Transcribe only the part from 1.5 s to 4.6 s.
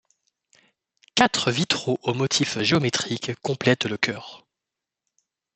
vitraux aux motifs géométriques complètent le chœur.